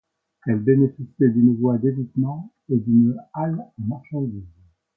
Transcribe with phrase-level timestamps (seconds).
[0.47, 4.47] Elle bénéficiait d'une voie d'évitement et d'une halle à marchandises.